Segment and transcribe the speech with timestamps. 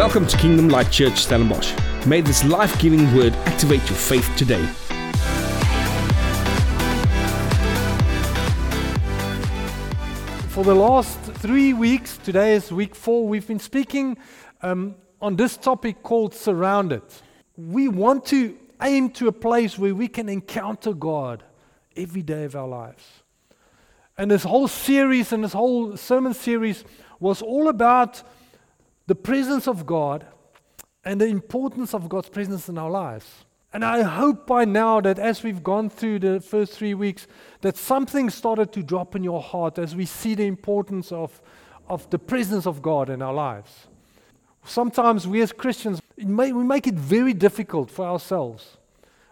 [0.00, 1.74] Welcome to Kingdom Light Church Stellenbosch.
[2.06, 4.64] May this life giving word activate your faith today.
[10.48, 14.16] For the last three weeks, today is week four, we've been speaking
[14.62, 17.02] um, on this topic called surrounded.
[17.58, 21.44] We want to aim to a place where we can encounter God
[21.94, 23.04] every day of our lives.
[24.16, 26.84] And this whole series and this whole sermon series
[27.18, 28.22] was all about
[29.10, 30.24] the presence of God
[31.04, 33.44] and the importance of God's presence in our lives.
[33.72, 37.26] And I hope by now that as we've gone through the first three weeks,
[37.62, 41.42] that something started to drop in your heart as we see the importance of,
[41.88, 43.88] of the presence of God in our lives.
[44.62, 48.76] Sometimes we as Christians, may, we make it very difficult for ourselves.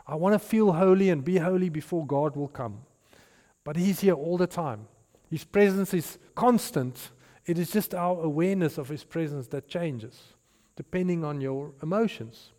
[0.08, 2.80] I want to feel holy and be holy before God will come.
[3.62, 4.88] But He's here all the time.
[5.30, 7.12] His presence is constant.
[7.48, 10.34] It is just our awareness of His presence that changes,
[10.76, 12.50] depending on your emotions.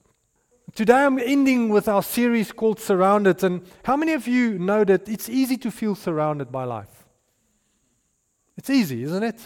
[0.74, 3.44] Today I'm ending with our series called Surrounded.
[3.44, 7.06] And how many of you know that it's easy to feel surrounded by life?
[8.58, 9.40] It's easy, isn't it?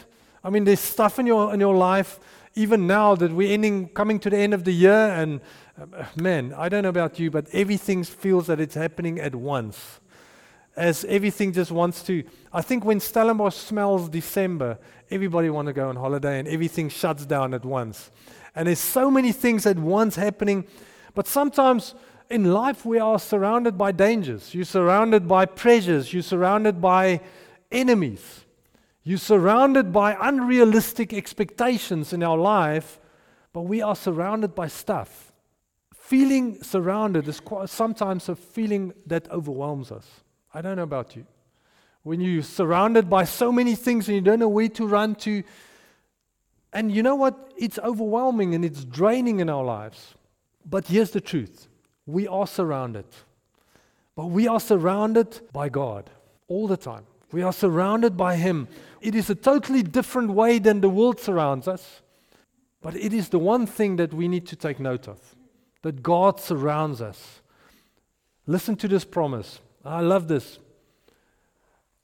[0.46, 2.22] I mean, there's stuff in your, in your life,
[2.56, 5.42] even now that we're ending, coming to the end of the year, and
[5.78, 10.00] uh, man, I don't know about you, but everything feels that it's happening at once.
[10.76, 12.24] As everything just wants to.
[12.52, 14.80] I think when Stellenbosch smells December,
[15.12, 18.10] everybody want to go on holiday and everything shuts down at once.
[18.56, 20.66] And there's so many things at once happening
[21.16, 21.96] but sometimes
[22.30, 24.54] in life, we are surrounded by dangers.
[24.54, 26.14] You're surrounded by pressures.
[26.14, 27.22] You're surrounded by
[27.72, 28.46] enemies.
[29.04, 33.00] You're surrounded by unrealistic expectations in our life,
[33.52, 35.34] but we are surrounded by stuff.
[35.94, 40.08] Feeling surrounded is sometimes a feeling that overwhelms us.
[40.54, 41.26] I don't know about you.
[42.04, 45.44] When you're surrounded by so many things and you don't know where to run to,
[46.74, 47.52] and you know what?
[47.58, 50.16] It's overwhelming and it's draining in our lives.
[50.66, 51.68] But here's the truth
[52.06, 53.06] we are surrounded.
[54.16, 56.10] But we are surrounded by God
[56.48, 57.06] all the time.
[57.32, 58.68] We are surrounded by Him.
[59.02, 62.02] It is a totally different way than the world surrounds us.
[62.82, 65.20] But it is the one thing that we need to take note of
[65.82, 67.42] that God surrounds us.
[68.46, 69.60] Listen to this promise.
[69.84, 70.60] I love this.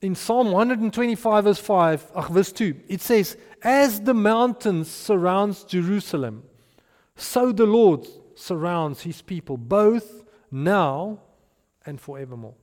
[0.02, 6.44] In Psalm 125, verse 5, ach, verse 2, it says, As the mountains surrounds Jerusalem,
[7.16, 11.20] so the Lord surrounds his people, both now
[11.86, 12.56] and forevermore.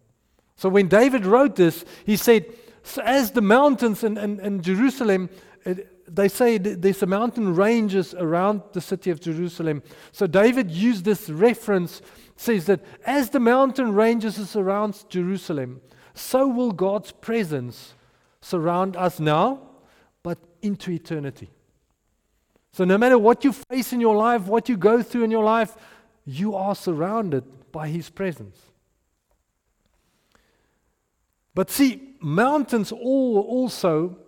[0.57, 2.47] So when David wrote this, he said,
[2.83, 5.29] so as the mountains in, in, in Jerusalem,
[5.65, 9.83] it, they say there's a mountain ranges around the city of Jerusalem.
[10.13, 12.01] So David used this reference,
[12.37, 15.81] says that as the mountain ranges surrounds Jerusalem,
[16.15, 17.95] so will God's presence
[18.41, 19.61] surround us now,
[20.23, 21.51] but into eternity.
[22.73, 25.45] So, no matter what you face in your life, what you go through in your
[25.45, 25.77] life,
[26.27, 28.61] you are surrounded by His presence.
[31.55, 34.19] But see, mountains also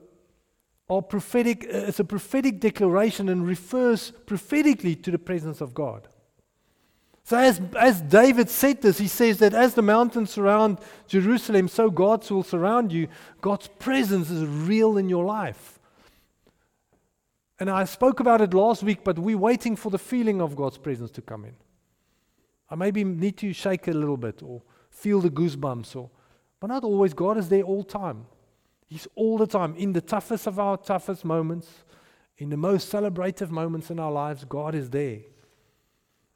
[0.88, 6.08] are prophetic, uh, it's a prophetic declaration and refers prophetically to the presence of God.
[7.28, 10.78] So, as, as David said this, he says that as the mountains surround
[11.08, 13.06] Jerusalem, so God will surround you.
[13.42, 15.78] God's presence is real in your life.
[17.60, 20.78] And I spoke about it last week, but we're waiting for the feeling of God's
[20.78, 21.52] presence to come in.
[22.70, 26.08] I maybe need to shake a little bit or feel the goosebumps, or,
[26.60, 27.12] but not always.
[27.12, 28.24] God is there all time.
[28.86, 29.76] He's all the time.
[29.76, 31.68] In the toughest of our toughest moments,
[32.38, 35.18] in the most celebrative moments in our lives, God is there.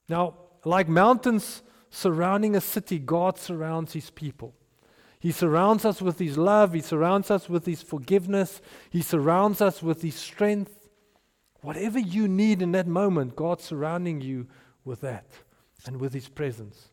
[0.06, 0.34] Now,
[0.64, 4.54] like mountains surrounding a city, God surrounds his people.
[5.18, 9.82] He surrounds us with his love, he surrounds us with his forgiveness, he surrounds us
[9.82, 10.88] with his strength.
[11.60, 14.48] Whatever you need in that moment, God's surrounding you
[14.84, 15.26] with that
[15.86, 16.88] and with His presence.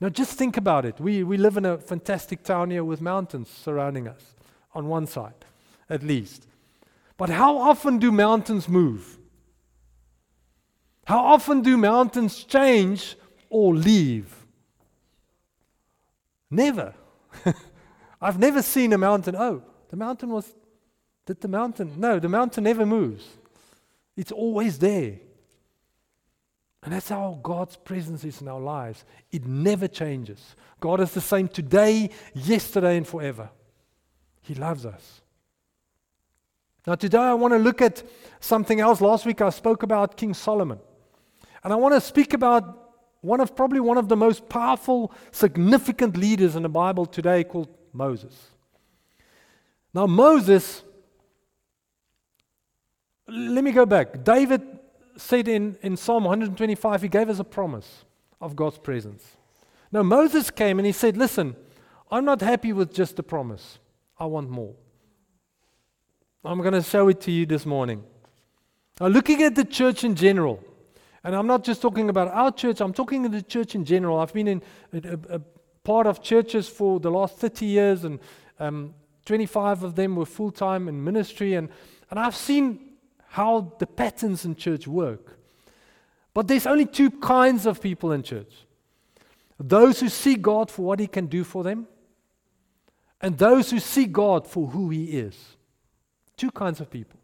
[0.00, 0.98] Now, just think about it.
[0.98, 4.34] We, we live in a fantastic town here with mountains surrounding us,
[4.74, 5.44] on one side
[5.90, 6.46] at least.
[7.16, 9.18] But how often do mountains move?
[11.04, 13.16] How often do mountains change
[13.48, 14.34] or leave?
[16.50, 16.94] Never.
[18.20, 20.54] I've never seen a mountain, oh, the mountain was,
[21.26, 21.94] did the mountain?
[21.96, 23.24] No, the mountain never moves.
[24.16, 25.18] It's always there.
[26.82, 29.04] And that's how God's presence is in our lives.
[29.30, 30.56] It never changes.
[30.80, 33.50] God is the same today, yesterday, and forever.
[34.40, 35.20] He loves us.
[36.86, 38.02] Now, today I want to look at
[38.40, 39.02] something else.
[39.02, 40.80] Last week I spoke about King Solomon.
[41.62, 42.76] And I want to speak about
[43.20, 47.68] one of probably one of the most powerful, significant leaders in the Bible today called
[47.92, 48.34] Moses.
[49.92, 50.82] Now, Moses
[53.30, 54.24] let me go back.
[54.24, 54.62] David
[55.16, 58.04] said in, in Psalm 125, he gave us a promise
[58.40, 59.36] of God's presence.
[59.92, 61.56] Now, Moses came and he said, Listen,
[62.10, 63.78] I'm not happy with just the promise,
[64.18, 64.74] I want more.
[66.44, 68.02] I'm going to show it to you this morning.
[69.00, 70.62] Now, looking at the church in general,
[71.22, 74.18] and I'm not just talking about our church, I'm talking in the church in general.
[74.18, 74.62] I've been in
[74.92, 75.40] a, a,
[75.82, 78.20] part of churches for the last 30 years, and
[78.58, 78.94] um,
[79.26, 81.68] 25 of them were full time in ministry, and,
[82.10, 82.94] and I've seen
[83.28, 85.38] how the patterns in church work.
[86.32, 88.52] But there's only two kinds of people in church
[89.58, 91.86] those who see God for what He can do for them,
[93.20, 95.56] and those who see God for who He is.
[96.38, 97.19] Two kinds of people.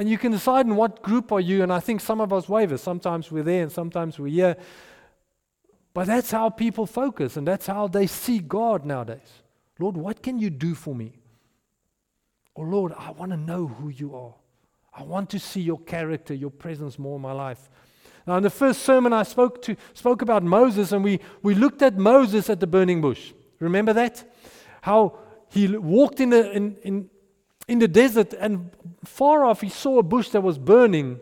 [0.00, 2.48] And you can decide in what group are you, and I think some of us
[2.48, 2.78] waver.
[2.78, 4.56] Sometimes we're there and sometimes we're here.
[5.92, 9.42] But that's how people focus, and that's how they see God nowadays.
[9.78, 11.18] Lord, what can you do for me?
[12.54, 14.32] Or, Lord, I want to know who you are.
[14.94, 17.68] I want to see your character, your presence more in my life.
[18.26, 21.82] Now, in the first sermon, I spoke, to, spoke about Moses, and we, we looked
[21.82, 23.34] at Moses at the burning bush.
[23.58, 24.24] Remember that?
[24.80, 25.18] How
[25.50, 27.10] he walked in the, in, in,
[27.70, 28.72] in the desert, and
[29.04, 31.20] far off, he saw a bush that was burning,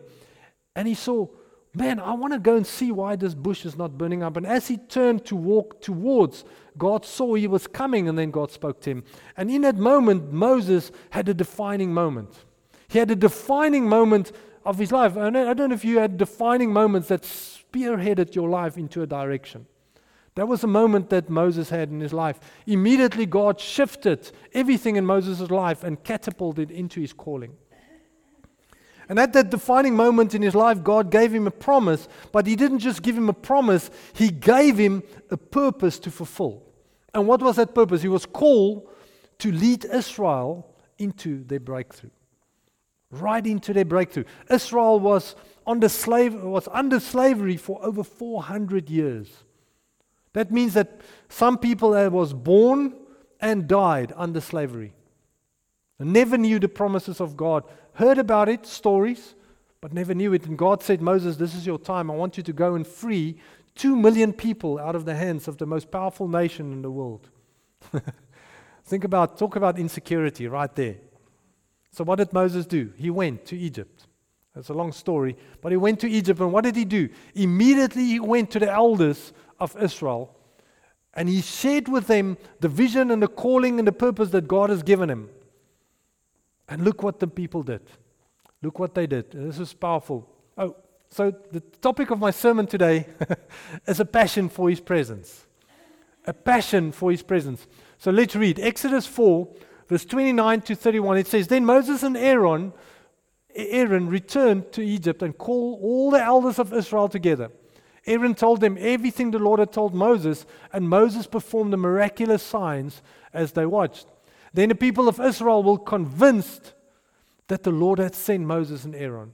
[0.75, 1.27] and he saw,
[1.75, 4.35] Man, I want to go and see why this bush is not burning up.
[4.35, 6.43] And as he turned to walk towards,
[6.75, 9.03] God saw he was coming, and then God spoke to him.
[9.37, 12.33] And in that moment, Moses had a defining moment.
[12.87, 14.31] He had a defining moment
[14.65, 15.15] of his life.
[15.15, 19.07] And I don't know if you had defining moments that spearheaded your life into a
[19.07, 19.67] direction.
[20.35, 22.39] That was a moment that Moses had in his life.
[22.65, 27.57] Immediately, God shifted everything in Moses' life and catapulted into his calling.
[29.09, 32.55] And at that defining moment in his life, God gave him a promise, but he
[32.55, 36.63] didn't just give him a promise, he gave him a purpose to fulfill.
[37.13, 38.03] And what was that purpose?
[38.03, 38.87] He was called
[39.39, 42.11] to lead Israel into their breakthrough
[43.11, 44.25] right into their breakthrough.
[44.49, 45.35] Israel was
[45.65, 49.29] under, slave, was under slavery for over 400 years.
[50.33, 52.93] That means that some people that was born
[53.39, 54.93] and died under slavery.
[55.99, 57.63] Never knew the promises of God.
[57.93, 59.35] Heard about it, stories,
[59.81, 60.45] but never knew it.
[60.45, 62.09] And God said, Moses, this is your time.
[62.09, 63.37] I want you to go and free
[63.75, 67.29] two million people out of the hands of the most powerful nation in the world.
[68.83, 70.95] Think about, talk about insecurity right there.
[71.91, 72.91] So, what did Moses do?
[72.97, 74.07] He went to Egypt.
[74.53, 77.09] That's a long story, but he went to Egypt, and what did he do?
[77.35, 80.35] Immediately he went to the elders of Israel
[81.13, 84.69] and he shared with them the vision and the calling and the purpose that God
[84.69, 85.29] has given him.
[86.67, 87.81] And look what the people did.
[88.61, 89.31] Look what they did.
[89.31, 90.29] This is powerful.
[90.57, 90.75] Oh,
[91.09, 93.07] so the topic of my sermon today
[93.87, 95.47] is a passion for his presence.
[96.25, 97.65] A passion for his presence.
[97.97, 99.47] So let's read Exodus 4
[99.89, 102.71] verse 29 to 31, it says, Then Moses and Aaron,
[103.55, 107.51] Aaron returned to Egypt and called all the elders of Israel together.
[108.09, 113.03] Aaron told them everything the Lord had told Moses, and Moses performed the miraculous signs
[113.33, 114.07] as they watched.
[114.51, 116.73] Then the people of Israel were convinced
[117.47, 119.33] that the Lord had sent Moses and Aaron.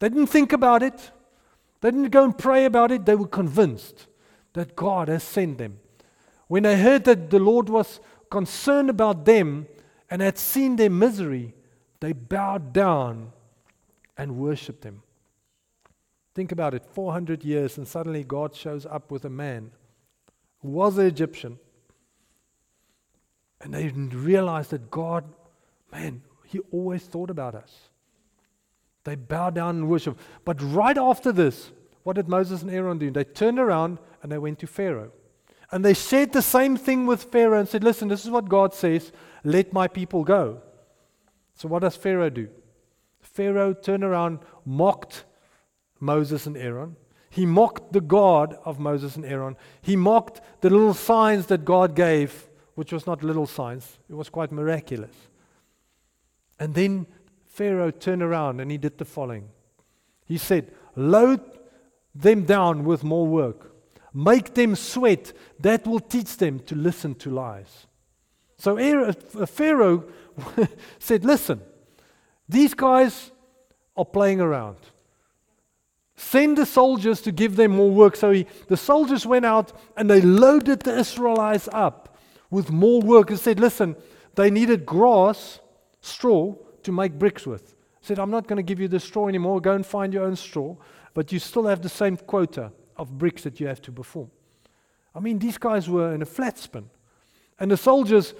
[0.00, 1.12] They didn't think about it,
[1.80, 4.08] they didn't go and pray about it, they were convinced
[4.54, 5.78] that God has sent them.
[6.48, 8.00] When they heard that the Lord was
[8.30, 9.68] concerned about them
[10.10, 11.54] and had seen their misery,
[12.00, 13.32] they bowed down
[14.18, 15.02] and worshiped him.
[16.34, 19.72] Think about it 400 years, and suddenly God shows up with a man
[20.60, 21.58] who was an Egyptian.
[23.60, 25.24] And they realized that God,
[25.92, 27.90] man, He always thought about us.
[29.04, 30.20] They bowed down and worshiped.
[30.44, 31.72] But right after this,
[32.02, 33.10] what did Moses and Aaron do?
[33.10, 35.12] They turned around and they went to Pharaoh.
[35.70, 38.74] And they said the same thing with Pharaoh and said, Listen, this is what God
[38.74, 39.10] says,
[39.42, 40.60] let my people go.
[41.54, 42.48] So what does Pharaoh do?
[43.20, 45.24] Pharaoh turned around, mocked
[46.02, 46.96] Moses and Aaron.
[47.30, 49.56] He mocked the God of Moses and Aaron.
[49.80, 54.28] He mocked the little signs that God gave, which was not little signs, it was
[54.28, 55.14] quite miraculous.
[56.58, 57.06] And then
[57.46, 59.48] Pharaoh turned around and he did the following.
[60.26, 61.40] He said, Load
[62.14, 63.74] them down with more work.
[64.12, 65.32] Make them sweat.
[65.60, 67.86] That will teach them to listen to lies.
[68.58, 70.04] So uh, Pharaoh
[70.98, 71.60] said, Listen,
[72.48, 73.30] these guys
[73.96, 74.76] are playing around.
[76.16, 78.16] Send the soldiers to give them more work.
[78.16, 82.18] So he, the soldiers went out and they loaded the Israelites up
[82.50, 83.96] with more work and said, Listen,
[84.34, 85.60] they needed grass,
[86.00, 87.74] straw to make bricks with.
[88.02, 89.60] Said, I'm not going to give you the straw anymore.
[89.60, 90.76] Go and find your own straw,
[91.14, 94.30] but you still have the same quota of bricks that you have to perform.
[95.14, 96.90] I mean, these guys were in a flat spin.
[97.58, 98.34] And the soldiers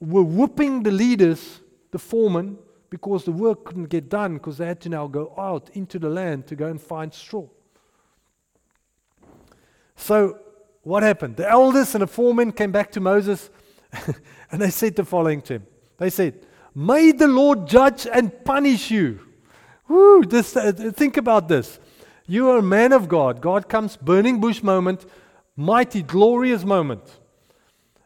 [0.00, 2.58] were whooping the leaders, the foremen,
[2.94, 6.08] because the work couldn't get done because they had to now go out into the
[6.08, 7.44] land to go and find straw.
[9.96, 10.38] So,
[10.82, 11.34] what happened?
[11.34, 13.50] The elders and the foremen came back to Moses
[14.52, 15.66] and they said the following to him.
[15.96, 19.18] They said, May the Lord judge and punish you.
[19.88, 21.80] Woo, this, uh, think about this.
[22.28, 23.40] You are a man of God.
[23.40, 25.04] God comes, burning bush moment,
[25.56, 27.02] mighty, glorious moment.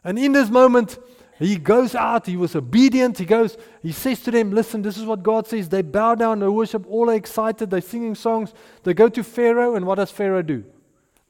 [0.03, 0.97] And in this moment,
[1.39, 3.17] he goes out, he was obedient.
[3.17, 5.69] He goes, he says to them, Listen, this is what God says.
[5.69, 8.53] They bow down, they worship, all are excited, they're singing songs.
[8.83, 10.65] They go to Pharaoh, and what does Pharaoh do?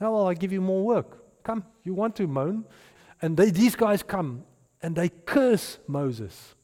[0.01, 1.43] Now, well, I give you more work.
[1.43, 2.65] Come, you want to moan?
[3.21, 4.43] And they, these guys come
[4.81, 6.55] and they curse Moses.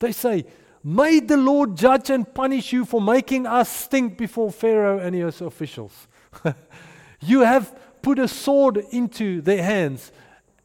[0.00, 0.44] They say,
[0.82, 5.40] May the Lord judge and punish you for making us stink before Pharaoh and his
[5.40, 6.08] officials.
[7.20, 10.12] you have put a sword into their hands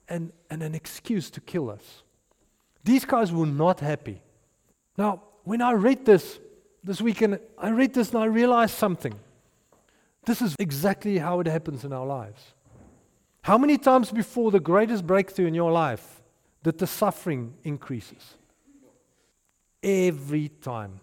[0.10, 2.04] and, and an excuse to kill us.
[2.84, 4.22] These guys were not happy.
[4.98, 6.40] Now, when I read this
[6.84, 9.14] this weekend, I read this and I realized something.
[10.26, 12.54] This is exactly how it happens in our lives.
[13.42, 16.22] How many times before the greatest breakthrough in your life
[16.64, 18.36] that the suffering increases?
[19.82, 21.00] Every time.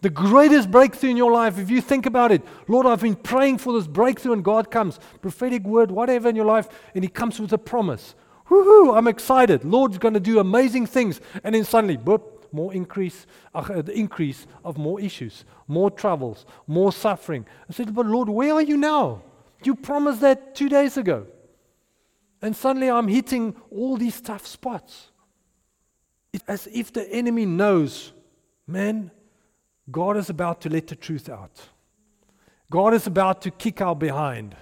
[0.00, 3.58] The greatest breakthrough in your life, if you think about it, Lord, I've been praying
[3.58, 7.40] for this breakthrough, and God comes, prophetic word, whatever in your life, and He comes
[7.40, 8.14] with a promise.
[8.48, 9.64] Woohoo, I'm excited.
[9.64, 11.20] Lord's going to do amazing things.
[11.42, 16.92] And then suddenly, boop, more increase, uh, the increase of more issues, more troubles, more
[16.92, 17.44] suffering.
[17.68, 19.22] I said, But Lord, where are you now?
[19.64, 21.26] You promised that two days ago.
[22.40, 25.08] And suddenly I'm hitting all these tough spots.
[26.32, 28.12] It's as if the enemy knows,
[28.66, 29.10] man,
[29.90, 31.68] God is about to let the truth out.
[32.70, 34.54] God is about to kick our behind.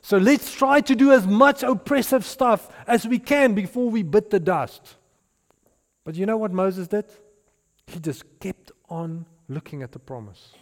[0.00, 4.30] So let's try to do as much oppressive stuff as we can before we bit
[4.30, 4.96] the dust.
[6.04, 7.04] But you know what Moses did?
[7.86, 10.52] He just kept on looking at the promise.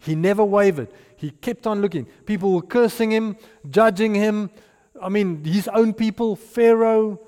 [0.00, 0.88] He never wavered.
[1.16, 2.06] He kept on looking.
[2.24, 3.36] People were cursing him,
[3.68, 4.50] judging him.
[5.02, 7.20] I mean, his own people, Pharaoh.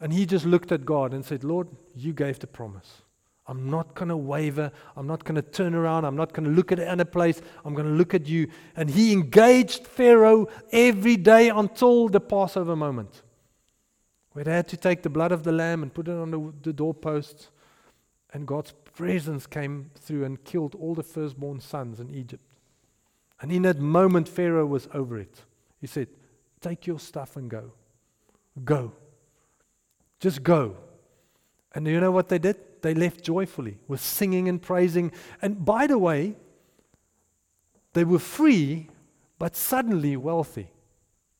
[0.00, 3.02] And he just looked at God and said, Lord, you gave the promise.
[3.50, 4.70] I'm not going to waver.
[4.96, 6.04] I'm not going to turn around.
[6.04, 7.42] I'm not going to look at another place.
[7.64, 8.48] I'm going to look at you.
[8.76, 13.22] And he engaged Pharaoh every day until the Passover moment,
[14.34, 16.52] where they had to take the blood of the lamb and put it on the,
[16.62, 17.50] the doorposts.
[18.32, 22.44] And God's presence came through and killed all the firstborn sons in Egypt.
[23.40, 25.42] And in that moment, Pharaoh was over it.
[25.80, 26.06] He said,
[26.60, 27.72] Take your stuff and go.
[28.64, 28.92] Go.
[30.20, 30.76] Just go.
[31.74, 32.69] And you know what they did?
[32.82, 35.12] They left joyfully with singing and praising.
[35.42, 36.36] And by the way,
[37.92, 38.88] they were free,
[39.38, 40.70] but suddenly wealthy.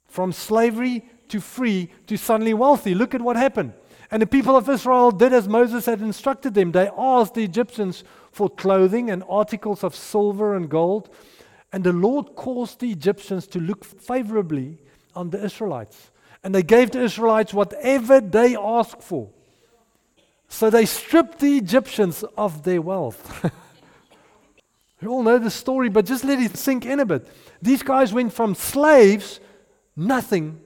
[0.07, 2.95] From slavery to free to suddenly wealthy.
[2.95, 3.73] Look at what happened.
[4.11, 6.73] And the people of Israel did as Moses had instructed them.
[6.73, 11.11] They asked the Egyptians for clothing and articles of silver and gold.
[11.73, 14.79] And the Lord caused the Egyptians to look favorably
[15.15, 16.11] on the Israelites.
[16.43, 19.31] And they gave the Israelites whatever they asked for.
[20.51, 23.49] So they stripped the Egyptians of their wealth.
[25.01, 27.27] you all know the story, but just let it sink in a bit.
[27.63, 29.39] These guys went from slaves,
[29.95, 30.61] nothing,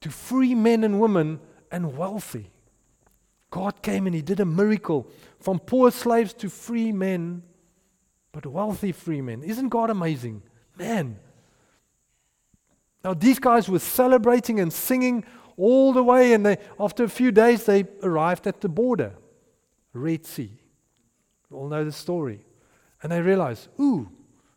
[0.00, 1.38] to free men and women
[1.70, 2.50] and wealthy.
[3.50, 7.44] God came and He did a miracle from poor slaves to free men,
[8.32, 9.44] but wealthy free men.
[9.44, 10.42] Isn't God amazing?
[10.76, 11.16] Man.
[13.04, 15.24] Now, these guys were celebrating and singing
[15.58, 19.12] all the way, and they, after a few days, they arrived at the border,
[19.92, 20.52] Red Sea.
[21.52, 22.40] All know the story.
[23.02, 24.08] And they realized, ooh,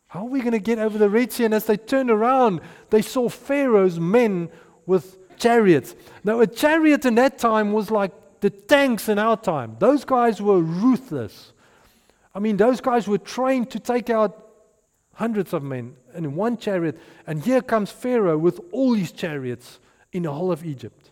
[0.06, 1.44] how are we going to get over the Red Sea?
[1.44, 4.50] And as they turned around, they saw Pharaoh's men
[4.86, 5.94] with chariots.
[6.22, 9.76] Now, a chariot in that time was like the tanks in our time.
[9.78, 11.52] Those guys were ruthless.
[12.34, 14.48] I mean, those guys were trained to take out
[15.14, 16.98] hundreds of men in one chariot.
[17.26, 19.78] And here comes Pharaoh with all his chariots
[20.12, 21.10] in the whole of Egypt.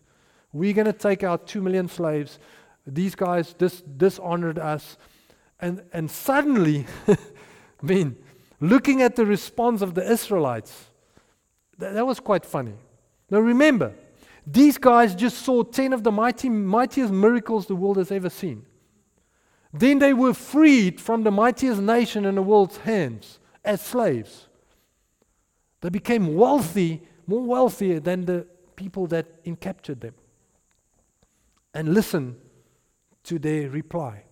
[0.52, 2.38] We're going to take out two million slaves.
[2.87, 4.97] These guys dis- dishonored us.
[5.61, 7.16] And, and suddenly, I
[7.83, 8.16] mean,
[8.61, 10.87] looking at the response of the Israelites,
[11.78, 12.75] that, that was quite funny.
[13.30, 13.95] Now remember,
[14.47, 18.66] these guys just saw 10 of the mighty, mightiest miracles the world has ever seen.
[19.73, 24.49] Then they were freed from the mightiest nation in the world's hands as slaves.
[25.80, 28.47] They became wealthy, more wealthier than the
[28.81, 29.27] people that
[29.61, 30.15] captured them
[31.75, 32.35] and listen
[33.25, 34.23] to their reply.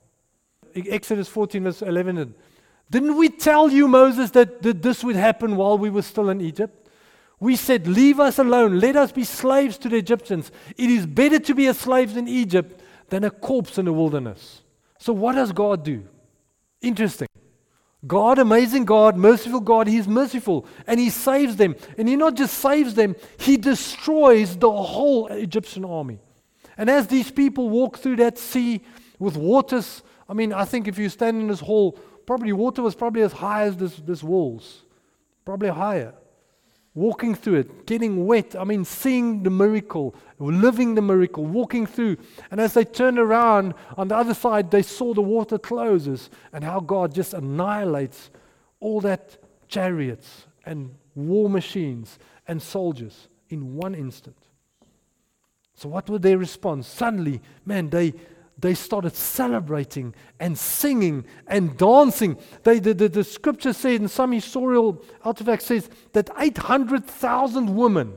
[0.74, 2.34] Exodus 14, verse 11.
[2.90, 6.40] Didn't we tell you, Moses, that, that this would happen while we were still in
[6.40, 6.88] Egypt?
[7.38, 8.80] We said, Leave us alone.
[8.80, 10.50] Let us be slaves to the Egyptians.
[10.78, 14.62] It is better to be a slave in Egypt than a corpse in the wilderness.
[14.98, 16.08] So, what does God do?
[16.80, 17.28] Interesting.
[18.06, 21.74] God, amazing God, merciful God, He's merciful and He saves them.
[21.96, 26.20] And He not just saves them, He destroys the whole Egyptian army.
[26.76, 28.82] And as these people walk through that sea
[29.18, 32.94] with waters, I mean, I think if you stand in this hall, probably water was
[32.94, 34.82] probably as high as this, this walls,
[35.44, 36.14] probably higher
[36.98, 38.56] walking through it, getting wet.
[38.56, 42.16] I mean, seeing the miracle, living the miracle, walking through.
[42.50, 46.64] And as they turned around on the other side, they saw the water closes and
[46.64, 48.30] how God just annihilates
[48.80, 49.38] all that
[49.68, 54.36] chariots and war machines and soldiers in one instant.
[55.74, 56.88] So, what was their response?
[56.88, 58.12] Suddenly, man, they
[58.58, 62.36] they started celebrating and singing and dancing.
[62.64, 68.14] They, the, the, the scripture said, and some historical artifact says, that 800,000 women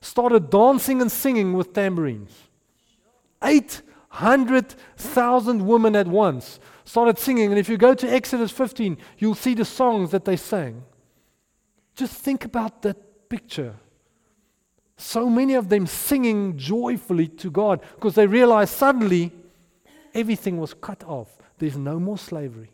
[0.00, 2.32] started dancing and singing with tambourines.
[3.42, 7.50] 800,000 women at once started singing.
[7.50, 10.82] And if you go to Exodus 15, you'll see the songs that they sang.
[11.94, 13.74] Just think about that picture.
[14.96, 19.32] So many of them singing joyfully to God because they realized suddenly
[20.14, 21.36] Everything was cut off.
[21.58, 22.70] There's no more slavery.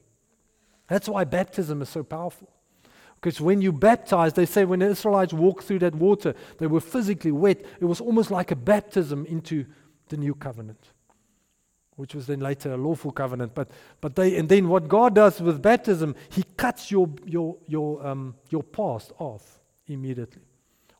[0.88, 2.50] That's why baptism is so powerful.
[3.20, 6.80] Because when you baptize, they say when the Israelites walked through that water, they were
[6.80, 7.64] physically wet.
[7.78, 9.66] It was almost like a baptism into
[10.08, 10.88] the new covenant,
[11.96, 13.54] which was then later a lawful covenant.
[13.54, 13.70] But,
[14.00, 18.34] but they, and then what God does with baptism, He cuts your, your, your, um,
[18.48, 20.42] your past off immediately.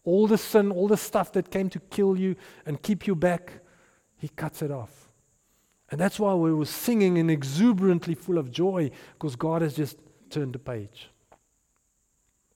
[0.05, 3.53] All the sin, all the stuff that came to kill you and keep you back,
[4.19, 5.10] He cuts it off.
[5.91, 9.99] And that's why we were singing and exuberantly full of joy because God has just
[10.31, 11.11] turned the page.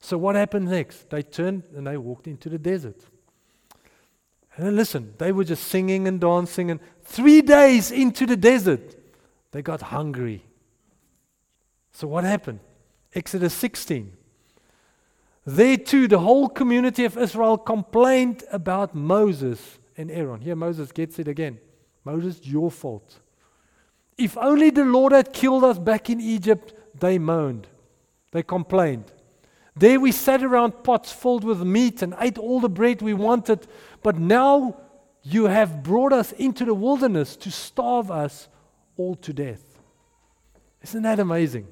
[0.01, 1.11] So, what happened next?
[1.11, 3.01] They turned and they walked into the desert.
[4.57, 8.95] And then listen, they were just singing and dancing, and three days into the desert,
[9.51, 10.45] they got hungry.
[11.93, 12.61] So, what happened?
[13.15, 14.13] Exodus 16.
[15.47, 20.41] There too, the whole community of Israel complained about Moses and Aaron.
[20.41, 21.59] Here, Moses gets it again.
[22.05, 23.21] Moses, your fault.
[24.17, 27.67] If only the Lord had killed us back in Egypt, they moaned.
[28.33, 29.13] They complained.
[29.77, 33.67] There we sat around pots filled with meat and ate all the bread we wanted,
[34.03, 34.77] but now
[35.23, 38.49] you have brought us into the wilderness to starve us
[38.97, 39.81] all to death.
[40.83, 41.67] Isn't that amazing?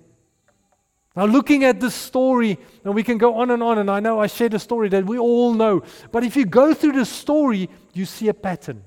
[1.14, 4.18] Now, looking at this story, and we can go on and on, and I know
[4.18, 7.68] I shared a story that we all know, but if you go through the story,
[7.92, 8.83] you see a pattern.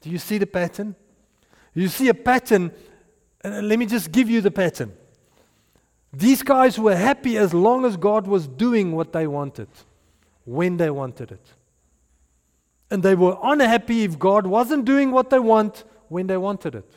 [0.00, 0.96] Do you see the pattern?
[1.74, 2.72] You see a pattern.
[3.42, 4.92] And uh, let me just give you the pattern.
[6.12, 9.68] These guys were happy as long as God was doing what they wanted,
[10.44, 11.46] when they wanted it.
[12.90, 16.90] And they were unhappy if God wasn't doing what they want when they wanted it.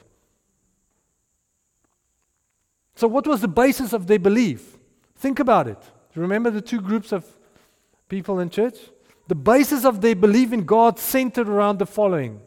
[2.95, 4.77] So, what was the basis of their belief?
[5.15, 5.77] Think about it.
[6.15, 7.25] Remember the two groups of
[8.09, 8.77] people in church?
[9.27, 12.41] The basis of their belief in God centered around the following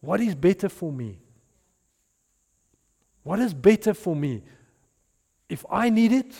[0.00, 1.18] what is better for me?
[3.22, 4.42] What is better for me?
[5.48, 6.32] If I need it,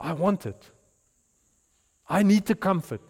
[0.00, 0.70] I want it.
[2.08, 3.00] I need the comfort.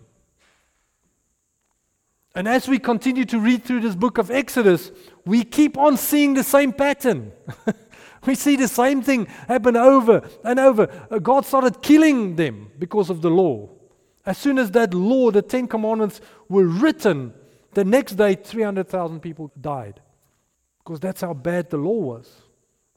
[2.34, 4.90] And as we continue to read through this book of Exodus,
[5.26, 7.32] we keep on seeing the same pattern.
[8.26, 10.88] we see the same thing happen over and over.
[11.10, 13.68] Uh, God started killing them because of the law.
[14.24, 17.34] As soon as that law, the Ten Commandments, were written,
[17.74, 20.00] the next day, 300,000 people died
[20.84, 22.30] because that's how bad the law was.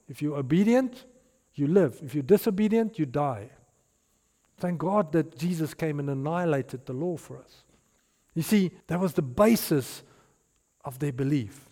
[0.08, 1.06] If you're obedient,
[1.54, 2.00] you live.
[2.04, 3.50] If you're disobedient, you die.
[4.58, 7.64] Thank God that Jesus came and annihilated the law for us.
[8.34, 10.04] You see, that was the basis
[10.84, 11.70] of their belief.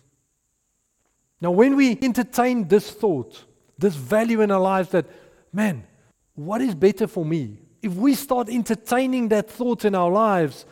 [1.40, 3.44] Now, when we entertain this thought,
[3.78, 5.06] this value in our lives that,
[5.52, 5.86] man,
[6.34, 7.58] what is better for me?
[7.82, 10.64] If we start entertaining that thought in our lives,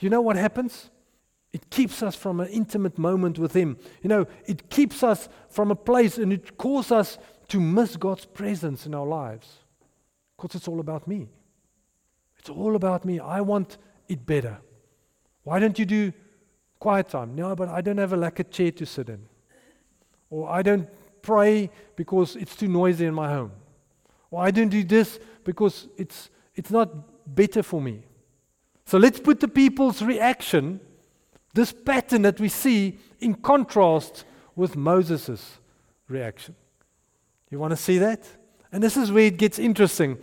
[0.00, 0.90] you know what happens?
[1.52, 3.78] It keeps us from an intimate moment with Him.
[4.02, 8.26] You know, it keeps us from a place and it causes us to miss God's
[8.26, 9.64] presence in our lives
[10.36, 11.28] because it's all about me.
[12.38, 13.18] It's all about me.
[13.18, 14.58] I want it better.
[15.44, 16.12] Why don't you do
[16.78, 17.34] quiet time?
[17.34, 19.26] No, but I don't have a lacquer chair to sit in.
[20.30, 20.88] Or I don't
[21.22, 23.52] pray because it's too noisy in my home.
[24.30, 28.02] Or I don't do this because it's, it's not better for me.
[28.84, 30.80] So let's put the people's reaction
[31.58, 35.58] this pattern that we see in contrast with Moses'
[36.06, 36.54] reaction.
[37.50, 38.22] You want to see that?
[38.70, 40.18] And this is where it gets interesting.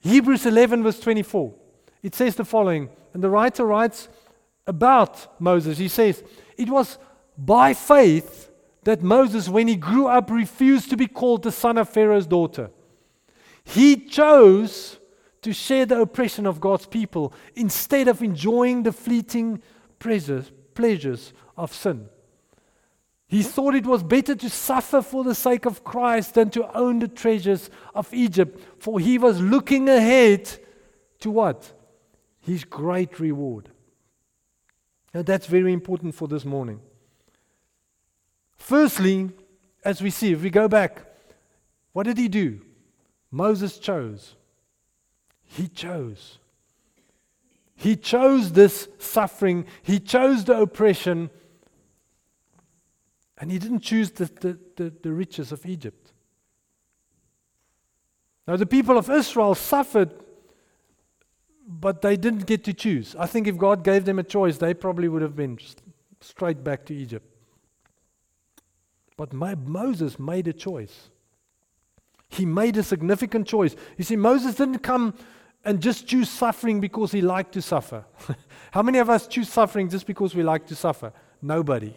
[0.00, 1.54] Hebrews 11, verse 24.
[2.02, 4.08] It says the following, and the writer writes
[4.66, 5.78] about Moses.
[5.78, 6.22] He says,
[6.58, 6.98] It was
[7.38, 8.50] by faith
[8.84, 12.70] that Moses, when he grew up, refused to be called the son of Pharaoh's daughter.
[13.64, 14.98] He chose
[15.40, 19.62] to share the oppression of God's people instead of enjoying the fleeting
[19.98, 22.08] pleasures, pleasures of sin.
[23.28, 27.00] He thought it was better to suffer for the sake of Christ than to own
[27.00, 30.48] the treasures of Egypt, for he was looking ahead
[31.20, 31.72] to what?
[32.40, 33.70] His great reward.
[35.12, 36.80] Now, that's very important for this morning.
[38.56, 39.30] Firstly,
[39.84, 41.02] as we see, if we go back,
[41.92, 42.60] what did he do?
[43.30, 44.34] Moses chose.
[45.42, 46.38] He chose.
[47.76, 51.30] He chose this suffering, he chose the oppression,
[53.38, 56.12] and he didn't choose the, the, the, the riches of Egypt.
[58.48, 60.10] Now, the people of Israel suffered,
[61.68, 63.14] but they didn't get to choose.
[63.18, 65.58] I think if God gave them a choice, they probably would have been
[66.20, 67.26] straight back to Egypt.
[69.16, 71.10] But Moses made a choice.
[72.28, 73.74] He made a significant choice.
[73.96, 75.14] You see, Moses didn't come
[75.66, 78.04] and just choose suffering because he liked to suffer.
[78.70, 81.12] How many of us choose suffering just because we like to suffer?
[81.42, 81.94] Nobody.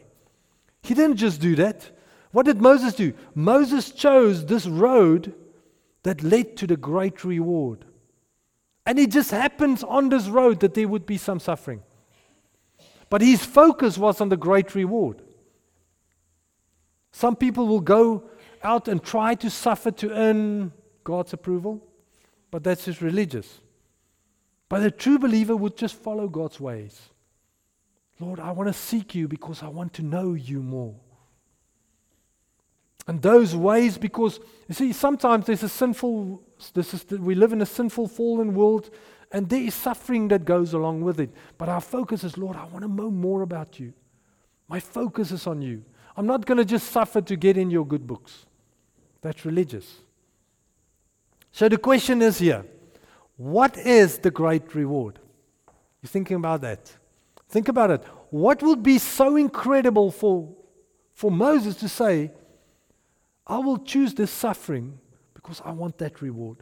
[0.82, 1.90] He didn't just do that.
[2.32, 3.14] What did Moses do?
[3.36, 5.36] Moses chose this road
[6.02, 7.86] that led to the great reward.
[8.88, 11.84] And it just happens on this road that there would be some suffering.
[13.12, 15.22] But his focus was on the great reward.
[17.12, 18.30] Some people will go
[18.64, 20.72] out and try to suffer to earn
[21.04, 21.84] God's approval,
[22.52, 23.60] but that's just religious.
[24.68, 27.10] But a true believer would just follow God's ways.
[28.20, 30.96] Lord, I want to seek you because I want to know you more.
[33.08, 37.62] And those ways, because you see, sometimes there's a sinful, this is, we live in
[37.62, 38.92] a sinful, fallen world,
[39.32, 41.32] and there is suffering that goes along with it.
[41.58, 43.94] But our focus is, Lord, I want to know more about you.
[44.68, 45.84] My focus is on you.
[46.16, 48.46] I'm not going to just suffer to get in your good books.
[49.22, 50.00] That's religious.
[51.60, 52.64] So the question is here
[53.36, 55.20] what is the great reward?
[56.02, 56.90] You're thinking about that.
[57.50, 58.02] Think about it.
[58.30, 60.56] What would be so incredible for,
[61.14, 62.32] for Moses to say,
[63.46, 65.00] I will choose this suffering
[65.34, 66.60] because I want that reward?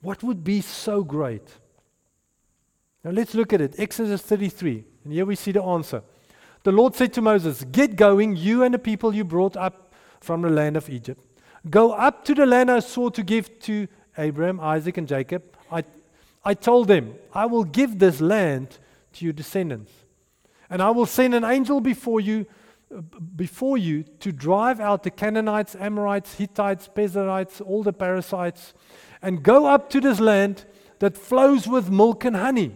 [0.00, 1.48] What would be so great?
[3.02, 3.74] Now let's look at it.
[3.78, 4.84] Exodus 33.
[5.02, 6.04] And here we see the answer.
[6.62, 10.42] The Lord said to Moses, Get going, you and the people you brought up from
[10.42, 11.31] the land of Egypt.
[11.68, 13.86] Go up to the land I swore to give to
[14.18, 15.44] Abraham, Isaac, and Jacob.
[15.70, 15.84] I,
[16.44, 18.78] I told them, I will give this land
[19.14, 19.92] to your descendants.
[20.68, 22.46] And I will send an angel before you
[23.36, 28.74] before you to drive out the Canaanites, Amorites, Hittites, Perizzites, all the parasites,
[29.22, 30.64] and go up to this land
[30.98, 32.72] that flows with milk and honey.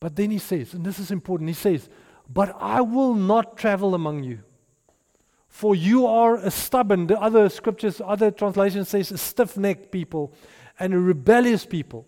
[0.00, 1.88] But then he says, and this is important, he says,
[2.28, 4.40] but I will not travel among you.
[5.52, 10.32] For you are a stubborn, the other scriptures, other translations says a stiff-necked people
[10.78, 12.06] and a rebellious people.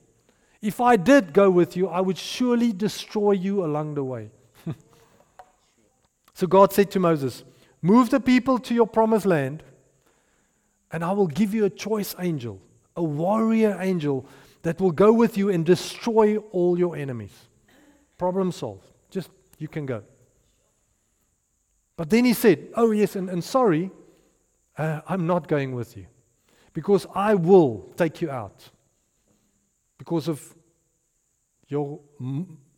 [0.63, 4.31] If I did go with you, I would surely destroy you along the way.
[6.35, 7.45] so God said to Moses,
[7.83, 9.63] Move the people to your promised land,
[10.91, 12.63] and I will give you a choice angel,
[12.97, 14.27] a warrior angel
[14.63, 17.35] that will go with you and destroy all your enemies.
[18.17, 18.87] Problem solved.
[19.11, 19.29] Just
[19.59, 20.03] you can go.
[21.97, 23.91] But then he said, Oh, yes, and, and sorry,
[24.77, 26.07] uh, I'm not going with you
[26.73, 28.71] because I will take you out
[29.99, 30.55] because of
[31.69, 32.01] your,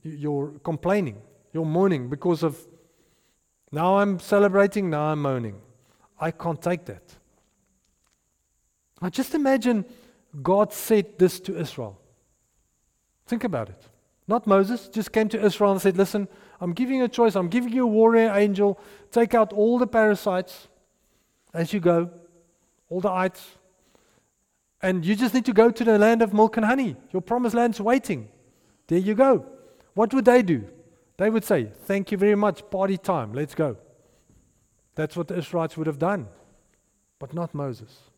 [0.02, 1.20] your complaining,
[1.52, 2.58] your mourning, because of
[3.72, 5.60] now I'm celebrating, now I'm moaning.
[6.20, 7.02] I can't take that.
[9.02, 9.84] Now just imagine
[10.42, 12.00] God said this to Israel.
[13.26, 13.82] Think about it.
[14.28, 16.28] Not Moses, just came to Israel and said, Listen,
[16.60, 17.36] I'm giving you a choice.
[17.36, 18.78] I'm giving you a warrior angel.
[19.10, 20.68] Take out all the parasites
[21.52, 22.10] as you go,
[22.88, 23.56] all the ites.
[24.82, 26.96] And you just need to go to the land of milk and honey.
[27.12, 28.28] Your promised land's waiting.
[28.88, 29.46] There you go.
[29.94, 30.68] What would they do?
[31.16, 33.78] They would say, Thank you very much, party time, let's go.
[34.94, 36.28] That's what the Israelites would have done,
[37.18, 38.10] but not Moses.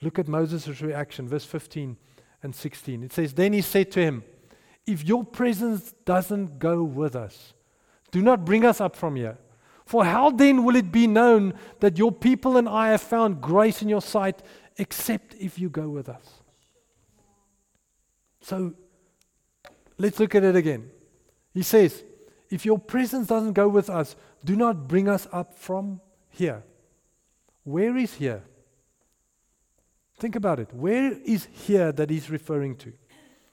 [0.00, 1.96] Look at Moses' reaction, verse 15
[2.42, 3.02] and 16.
[3.02, 4.24] It says, Then he said to him,
[4.86, 7.54] if your presence doesn't go with us,
[8.10, 9.38] do not bring us up from here.
[9.84, 13.82] For how then will it be known that your people and I have found grace
[13.82, 14.42] in your sight,
[14.76, 16.24] except if you go with us?
[18.40, 18.74] So
[19.98, 20.90] let's look at it again.
[21.52, 22.02] He says,
[22.50, 26.62] If your presence doesn't go with us, do not bring us up from here.
[27.64, 28.42] Where is here?
[30.18, 30.72] Think about it.
[30.72, 32.92] Where is here that he's referring to?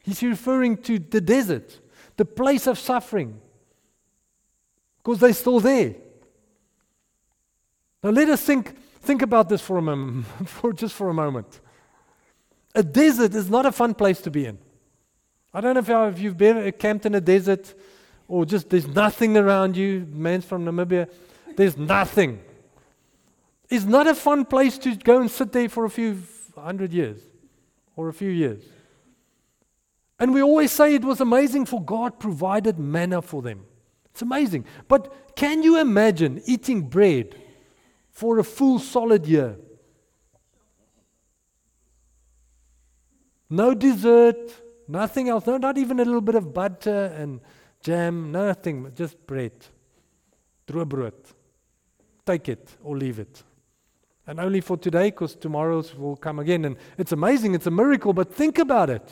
[0.03, 1.79] He's referring to the desert,
[2.17, 3.39] the place of suffering,
[5.03, 5.95] because they're still there.
[8.03, 11.59] Now let us think, think about this for a moment, for just for a moment.
[12.73, 14.57] A desert is not a fun place to be in.
[15.53, 17.73] I don't know if you've been uh, camped in a desert
[18.27, 20.07] or just there's nothing around you.
[20.09, 21.09] Man's from Namibia.
[21.57, 22.39] There's nothing.
[23.69, 26.21] It's not a fun place to go and sit there for a few
[26.57, 27.19] hundred years
[27.95, 28.63] or a few years.
[30.21, 33.65] And we always say it was amazing for God provided manna for them.
[34.11, 34.65] It's amazing.
[34.87, 37.33] But can you imagine eating bread
[38.11, 39.57] for a full solid year?
[43.49, 44.53] No dessert,
[44.87, 45.47] nothing else.
[45.47, 47.41] No, not even a little bit of butter and
[47.81, 49.53] jam, nothing, just bread.
[50.67, 51.33] Droebrot.
[52.27, 53.41] Take it or leave it.
[54.27, 56.65] And only for today, because tomorrow's will come again.
[56.65, 59.11] And it's amazing, it's a miracle, but think about it.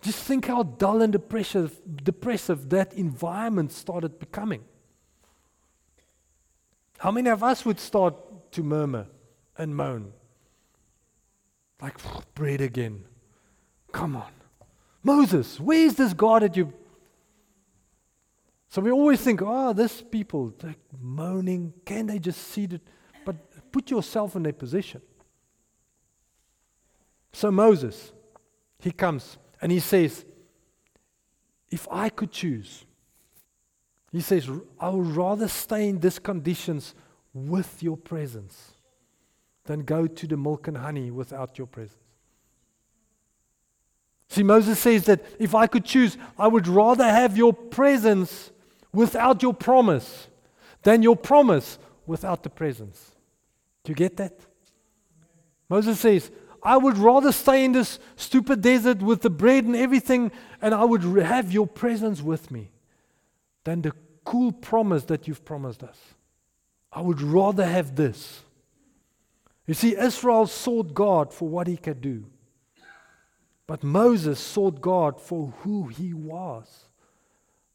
[0.00, 4.62] Just think how dull and depressive, depressive that environment started becoming.
[6.98, 9.06] How many of us would start to murmur
[9.56, 10.12] and moan?
[11.80, 11.96] Like,
[12.34, 13.04] bread again.
[13.92, 14.30] Come on.
[15.02, 16.72] Moses, where's this God that you.
[18.68, 21.72] So we always think, oh, this people, they're moaning.
[21.84, 22.80] Can they just see it?
[23.24, 23.36] But
[23.72, 25.00] put yourself in their position.
[27.32, 28.12] So Moses,
[28.80, 30.24] he comes and he says,
[31.70, 32.84] If I could choose,
[34.12, 34.48] he says,
[34.80, 36.94] I would rather stay in these conditions
[37.34, 38.72] with your presence
[39.64, 41.98] than go to the milk and honey without your presence.
[44.30, 48.50] See, Moses says that if I could choose, I would rather have your presence
[48.92, 50.28] without your promise
[50.82, 53.12] than your promise without the presence.
[53.84, 54.38] Do you get that?
[55.68, 56.30] Moses says,
[56.62, 60.84] I would rather stay in this stupid desert with the bread and everything, and I
[60.84, 62.70] would have your presence with me
[63.64, 63.92] than the
[64.24, 65.98] cool promise that you've promised us.
[66.92, 68.40] I would rather have this.
[69.66, 72.24] You see, Israel sought God for what he could do,
[73.66, 76.86] but Moses sought God for who he was.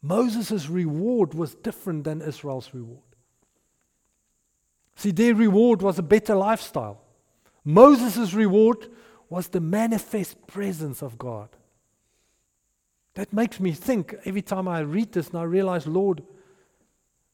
[0.01, 2.99] Moses' reward was different than Israel's reward.
[4.95, 7.02] See, their reward was a better lifestyle.
[7.65, 8.89] Moses' reward
[9.30, 11.49] was the manifest presence of God.
[13.15, 16.23] That makes me think every time I read this and I realize, Lord,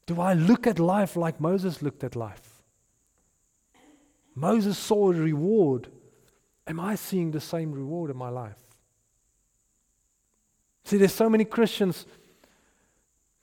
[0.06, 2.62] do I look at life like Moses looked at life?
[4.36, 5.90] Moses saw a reward.
[6.68, 8.58] Am I seeing the same reward in my life?
[10.84, 12.06] See, there's so many Christians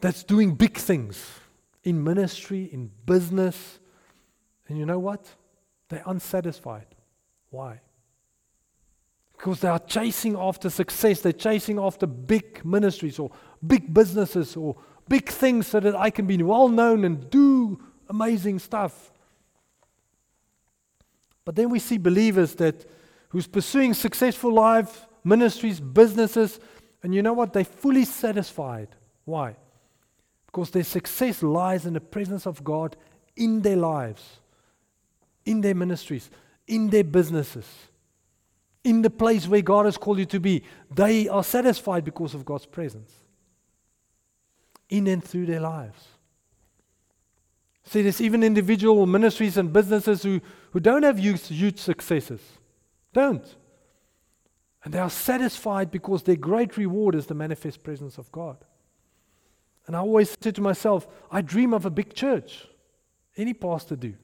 [0.00, 1.24] that's doing big things
[1.84, 3.78] in ministry, in business.
[4.68, 5.24] And you know what?
[5.88, 6.86] They're unsatisfied.
[7.50, 7.80] Why?
[9.36, 11.20] Because they are chasing after success.
[11.20, 13.30] They're chasing after big ministries or
[13.66, 14.76] big businesses or
[15.08, 19.12] big things so that I can be well known and do amazing stuff.
[21.44, 22.84] But then we see believers that
[23.28, 26.58] who's pursuing successful life, ministries, businesses,
[27.02, 27.52] and you know what?
[27.52, 28.88] They're fully satisfied.
[29.24, 29.54] Why?
[30.46, 32.96] Because their success lies in the presence of God
[33.36, 34.40] in their lives
[35.46, 36.28] in their ministries,
[36.66, 37.66] in their businesses,
[38.84, 40.64] in the place where God has called you to be.
[40.94, 43.12] They are satisfied because of God's presence
[44.88, 46.08] in and through their lives.
[47.84, 50.40] See, there's even individual ministries and businesses who,
[50.72, 52.40] who don't have huge, huge successes.
[53.12, 53.56] Don't.
[54.82, 58.56] And they are satisfied because their great reward is the manifest presence of God.
[59.86, 62.66] And I always say to myself, I dream of a big church.
[63.36, 64.14] Any pastor do.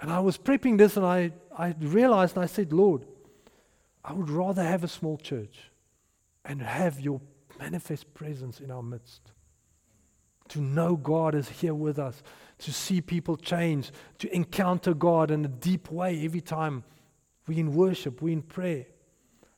[0.00, 3.06] And I was prepping this and I, I realized and I said, Lord,
[4.04, 5.70] I would rather have a small church
[6.44, 7.20] and have your
[7.58, 9.32] manifest presence in our midst.
[10.48, 12.22] To know God is here with us,
[12.58, 16.84] to see people change, to encounter God in a deep way every time
[17.46, 18.86] we in worship, we in prayer.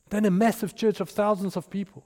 [0.09, 2.05] Then a massive church of thousands of people.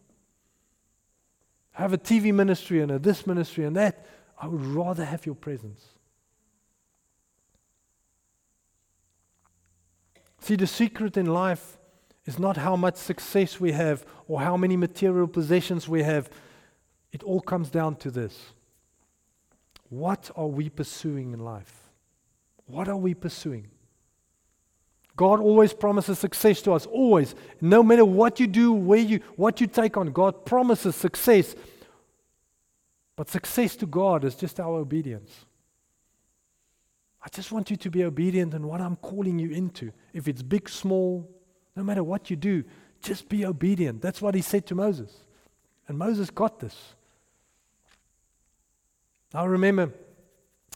[1.74, 4.06] Have a TV ministry and a this ministry and that.
[4.39, 5.86] I would rather have your presence.
[10.41, 11.77] See, the secret in life
[12.25, 16.30] is not how much success we have or how many material possessions we have.
[17.12, 18.54] It all comes down to this
[19.89, 21.89] What are we pursuing in life?
[22.65, 23.67] What are we pursuing?
[25.15, 27.36] God always promises success to us, always.
[27.60, 31.54] No matter what you do, where you, what you take on, God promises success.
[33.15, 35.45] But success to God is just our obedience.
[37.23, 39.91] I just want you to be obedient in what I'm calling you into.
[40.13, 41.29] If it's big, small,
[41.75, 42.63] no matter what you do,
[43.01, 44.01] just be obedient.
[44.01, 45.12] That's what he said to Moses.
[45.88, 46.95] And Moses got this.
[49.34, 49.91] I remember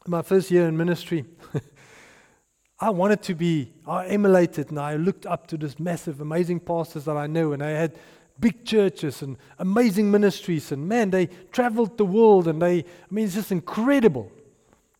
[0.08, 1.26] my first year in ministry,
[2.80, 7.06] I wanted to be, I emulated and I looked up to this massive, amazing pastors
[7.06, 7.98] that I knew, and they had
[8.40, 13.26] big churches and amazing ministries, and man, they traveled the world, and they, I mean,
[13.26, 14.32] it's just incredible.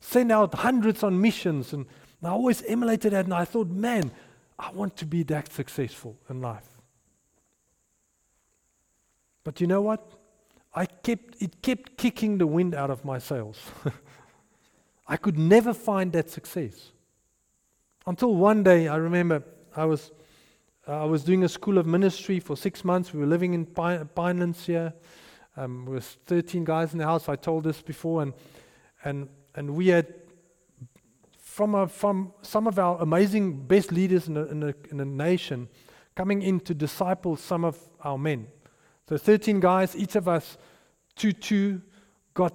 [0.06, 1.88] Send out hundreds on missions, and
[2.22, 4.12] I always emulated that, and I thought, man,
[4.60, 6.70] I want to be that successful in life.
[9.44, 10.08] But you know what?
[10.76, 13.58] I kept, it kept kicking the wind out of my sails.
[15.08, 16.92] I could never find that success.
[18.06, 19.42] Until one day, I remember
[19.76, 20.12] I was,
[20.88, 23.12] uh, I was doing a school of ministry for six months.
[23.12, 24.94] We were living in Pine, Pinelands here.
[25.58, 27.28] Um, there was 13 guys in the house.
[27.28, 28.34] I told this before, and
[29.04, 30.14] and and we had
[31.40, 35.06] from a, from some of our amazing best leaders in the, in the in the
[35.06, 35.70] nation
[36.16, 38.48] coming in to disciple some of our men.
[39.10, 40.58] So 13 guys, each of us,
[41.16, 41.82] two two,
[42.34, 42.54] got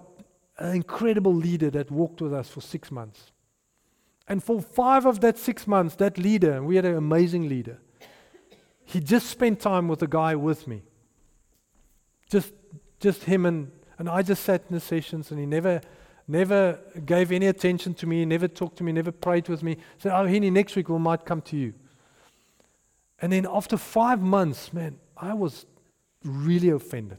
[0.59, 3.33] an incredible leader that walked with us for six months.
[4.29, 7.81] And for five of that six months, that leader, we had an amazing leader,
[8.85, 10.83] he just spent time with a guy with me.
[12.29, 12.53] Just,
[13.01, 15.81] just him and, and I just sat in the sessions and he never,
[16.31, 19.77] never gave any attention to me, never talked to me, never prayed with me.
[19.99, 21.75] Said, Oh, Henny, next week we might come to you.
[23.21, 25.67] And then after five months, man, I was
[26.25, 27.19] really offended.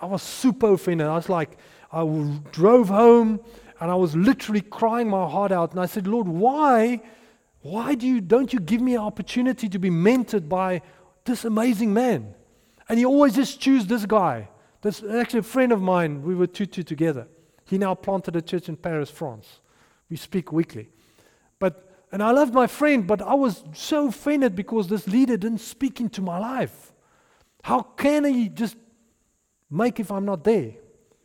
[0.00, 1.06] I was super offended.
[1.06, 1.56] I was like,
[1.92, 2.02] I
[2.50, 3.40] drove home
[3.80, 5.70] and I was literally crying my heart out.
[5.70, 7.00] And I said, Lord, why,
[7.60, 10.82] why do you, don't you give me an opportunity to be mentored by
[11.24, 12.34] this amazing man?
[12.88, 14.48] And he always just choose this guy.
[14.82, 16.22] This actually a friend of mine.
[16.22, 17.28] We were two two together.
[17.72, 19.60] He now planted a church in Paris, France.
[20.10, 20.90] We speak weekly.
[21.58, 25.62] But and I loved my friend, but I was so offended because this leader didn't
[25.62, 26.92] speak into my life.
[27.62, 28.76] How can he just
[29.70, 30.72] make if I'm not there?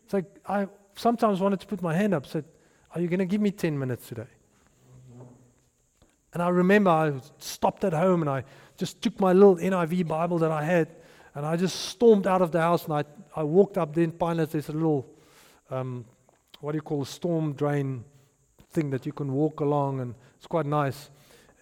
[0.05, 2.45] It's like I sometimes wanted to put my hand up, said,
[2.95, 4.31] Are you going to give me 10 minutes today?
[6.31, 8.45] And I remember I stopped at home and I
[8.77, 10.95] just took my little NIV Bible that I had
[11.35, 13.03] and I just stormed out of the house and I,
[13.35, 14.51] I walked up there in Pinelands.
[14.51, 15.05] There's a little,
[15.69, 16.05] um,
[16.59, 18.03] what do you call, a storm drain
[18.71, 21.09] thing that you can walk along and it's quite nice.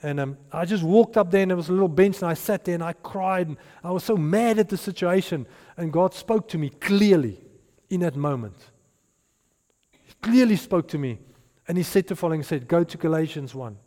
[0.04, 2.34] And um, I just walked up there and there was a little bench and I
[2.34, 3.48] sat there and I cried.
[3.48, 5.48] And I was so mad at the situation.
[5.78, 7.42] And God spoke to me clearly
[7.90, 8.56] in that moment
[10.04, 11.20] He clearly spoke to me.
[11.68, 13.78] And he said the following, he said, Go to Galatians 1.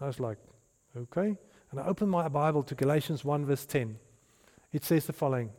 [0.00, 0.38] I was like,
[0.96, 1.36] Okay.
[1.70, 3.98] And I opened my Bible to Galatians 1, verse 10.
[4.72, 5.50] It says the following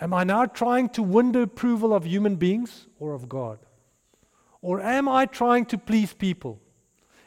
[0.00, 3.58] Am I now trying to win the approval of human beings or of God?
[4.60, 6.60] Or am I trying to please people?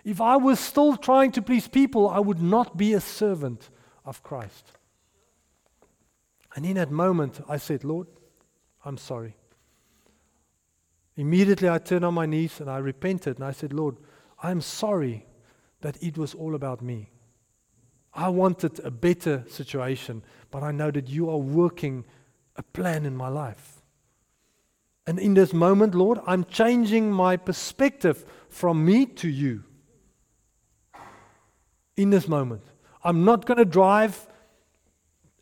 [0.04, 3.70] If I was still trying to please people, I would not be a servant
[4.04, 4.72] of Christ.
[6.56, 8.08] And in that moment, I said, Lord,
[8.84, 9.36] I'm sorry.
[11.16, 13.98] Immediately I turned on my knees and I repented and I said, Lord,
[14.42, 15.26] I'm sorry
[15.82, 17.12] that it was all about me.
[18.14, 22.06] I wanted a better situation, but I know that you are working
[22.56, 23.81] a plan in my life.
[25.12, 29.66] And in this moment, Lord, I'm changing my perspective from me to you.
[31.98, 32.62] In this moment,
[33.04, 34.26] I'm not going to drive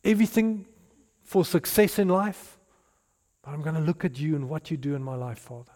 [0.04, 0.66] everything
[1.22, 2.58] for success in life.
[3.44, 5.74] But I'm going to look at you and what you do in my life, Father.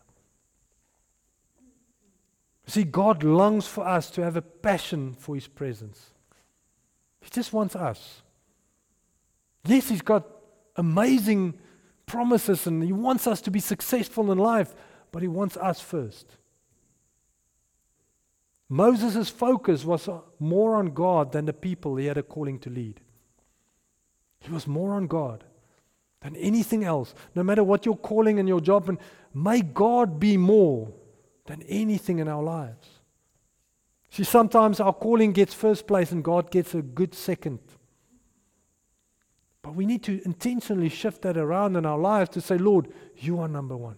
[2.65, 6.09] See, God longs for us to have a passion for His presence.
[7.21, 8.23] He just wants us.
[9.65, 10.25] Yes, He's got
[10.77, 11.59] amazing
[12.05, 14.73] promises and He wants us to be successful in life,
[15.11, 16.37] but He wants us first.
[18.73, 23.01] Moses' focus was more on God than the people he had a calling to lead.
[24.39, 25.43] He was more on God
[26.21, 28.89] than anything else, no matter what your calling and your job.
[28.89, 28.97] And
[29.31, 30.91] may God be more
[31.45, 32.87] than anything in our lives.
[34.09, 37.59] See, sometimes our calling gets first place and God gets a good second.
[39.63, 43.39] But we need to intentionally shift that around in our lives to say, Lord, you
[43.39, 43.97] are number one.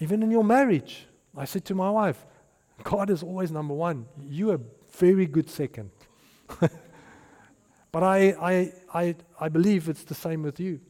[0.00, 1.06] Even in your marriage,
[1.36, 2.26] I said to my wife,
[2.84, 4.06] God is always number one.
[4.22, 4.60] You are
[4.92, 5.90] very good second.
[7.92, 10.80] But I, I, I, I believe it's the same with you.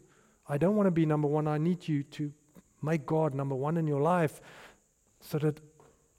[0.48, 1.46] I don't want to be number one.
[1.46, 2.32] I need you to
[2.82, 4.40] make God number one in your life
[5.20, 5.60] so that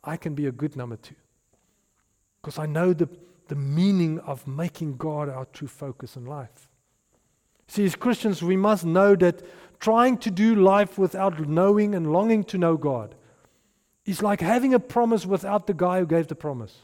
[0.03, 1.15] I can be a good number two.
[2.41, 3.09] Because I know the,
[3.49, 6.69] the meaning of making God our true focus in life.
[7.67, 9.43] See, as Christians, we must know that
[9.79, 13.15] trying to do life without knowing and longing to know God
[14.05, 16.77] is like having a promise without the guy who gave the promise.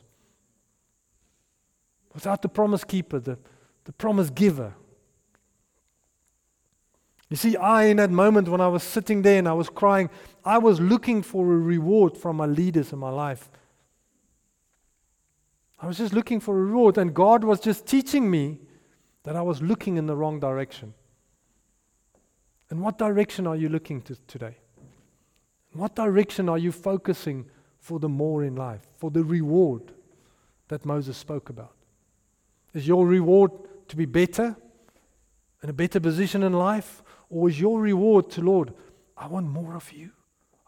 [2.13, 3.37] Without the promise keeper, the,
[3.85, 4.73] the promise giver.
[7.29, 10.09] You see, I, in that moment when I was sitting there and I was crying,
[10.43, 13.49] I was looking for a reward from my leaders in my life.
[15.79, 18.59] I was just looking for a reward, and God was just teaching me
[19.23, 20.93] that I was looking in the wrong direction.
[22.69, 24.57] And what direction are you looking to today?
[25.73, 27.45] What direction are you focusing
[27.79, 29.91] for the more in life, for the reward
[30.69, 31.75] that Moses spoke about?
[32.73, 33.51] Is your reward
[33.89, 34.55] to be better,
[35.61, 37.03] in a better position in life?
[37.29, 38.73] Or is your reward to Lord,
[39.17, 40.11] I want more of you?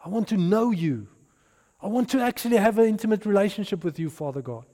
[0.04, 1.08] I want to know you.
[1.80, 4.64] I want to actually have an intimate relationship with you, Father God.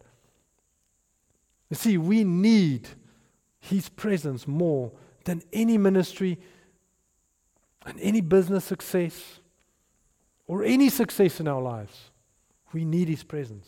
[1.75, 2.87] You see, we need
[3.59, 4.93] His presence more
[5.25, 6.39] than any ministry
[7.85, 9.41] and any business success
[10.47, 12.13] or any success in our lives.
[12.73, 13.67] We need His presence.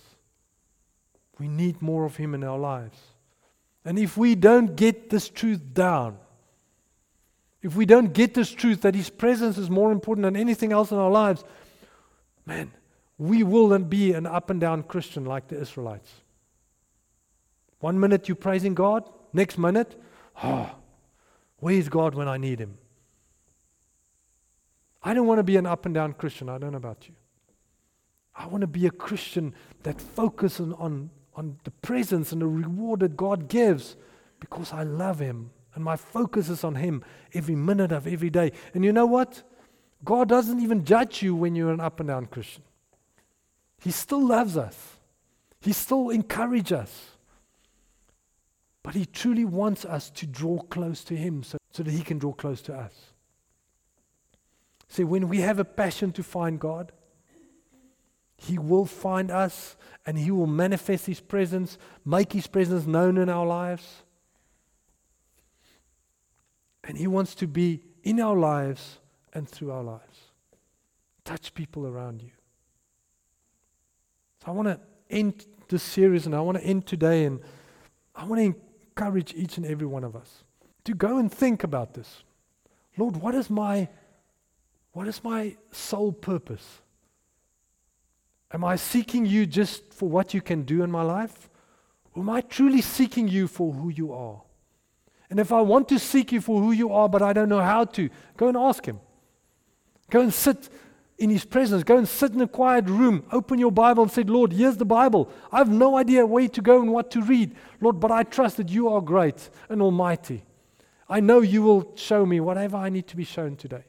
[1.40, 2.96] We need more of Him in our lives.
[3.84, 6.16] And if we don't get this truth down,
[7.60, 10.92] if we don't get this truth that His presence is more important than anything else
[10.92, 11.42] in our lives,
[12.46, 12.70] man,
[13.18, 16.12] we will then be an up and down Christian like the Israelites.
[17.80, 20.00] One minute you're praising God, next minute,
[20.42, 20.70] oh,
[21.58, 22.78] where's God when I need Him?
[25.02, 26.48] I don't want to be an up and down Christian.
[26.48, 27.14] I don't know about you.
[28.34, 33.00] I want to be a Christian that focuses on, on the presence and the reward
[33.00, 33.96] that God gives
[34.40, 37.04] because I love Him and my focus is on Him
[37.34, 38.52] every minute of every day.
[38.74, 39.42] And you know what?
[40.04, 42.62] God doesn't even judge you when you're an up and down Christian.
[43.78, 44.98] He still loves us,
[45.60, 47.15] He still encourages us.
[48.86, 52.18] But He truly wants us to draw close to Him so, so that He can
[52.18, 52.92] draw close to us.
[54.86, 56.92] See, when we have a passion to find God,
[58.36, 59.76] He will find us
[60.06, 64.04] and He will manifest His presence, make His presence known in our lives.
[66.84, 69.00] And He wants to be in our lives
[69.34, 70.30] and through our lives.
[71.24, 72.30] Touch people around you.
[74.44, 74.78] So I want to
[75.10, 77.40] end this series and I want to end today and
[78.14, 78.65] I want to
[78.96, 80.42] encourage each and every one of us
[80.84, 82.22] to go and think about this.
[82.96, 83.88] Lord, what is my
[84.92, 86.80] what is my sole purpose?
[88.50, 91.50] Am I seeking you just for what you can do in my life?
[92.14, 94.40] Or am I truly seeking you for who you are?
[95.28, 97.60] And if I want to seek you for who you are, but I don't know
[97.60, 99.00] how to, go and ask him.
[100.08, 100.70] Go and sit
[101.18, 101.82] in his presence.
[101.82, 103.24] Go and sit in a quiet room.
[103.32, 105.30] Open your Bible and say, Lord, here's the Bible.
[105.50, 107.54] I have no idea where to go and what to read.
[107.80, 110.44] Lord, but I trust that you are great and almighty.
[111.08, 113.84] I know you will show me whatever I need to be shown today.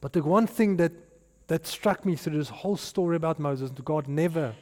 [0.00, 0.92] But the one thing that,
[1.46, 4.54] that struck me through this whole story about Moses, God never,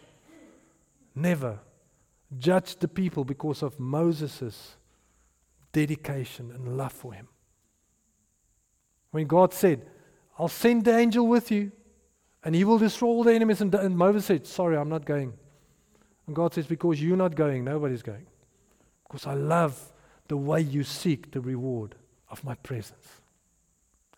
[1.14, 1.60] never
[2.38, 4.76] judged the people because of Moses'
[5.72, 7.28] dedication and love for him.
[9.10, 9.86] When God said,
[10.38, 11.72] I'll send the angel with you
[12.44, 15.32] and he will destroy all the enemies, and, and Moses said, Sorry, I'm not going.
[16.26, 18.26] And God says, Because you're not going, nobody's going.
[19.06, 19.92] Because I love
[20.28, 21.96] the way you seek the reward
[22.30, 23.20] of my presence.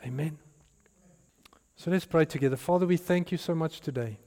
[0.05, 0.39] Amen.
[1.77, 2.57] So let's pray together.
[2.57, 4.19] Father, we thank you so much today.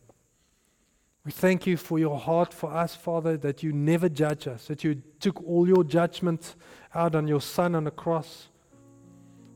[1.26, 4.84] We thank you for your heart for us, Father, that you never judge us, that
[4.84, 6.56] you took all your judgment
[6.96, 8.50] out on your Son on the cross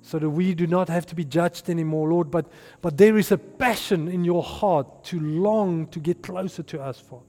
[0.07, 2.31] so that we do not have to be judged anymore, Lord.
[2.31, 2.47] But,
[2.81, 6.99] but there is a passion in your heart to long to get closer to us,
[6.99, 7.23] Father.